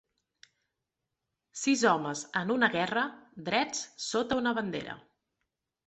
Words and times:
Sis 1.65 1.85
homes 1.91 2.25
en 2.43 2.55
una 2.57 2.73
guerra 2.79 3.07
drets 3.51 3.87
sota 4.11 4.43
una 4.45 4.59
bandera. 4.63 5.03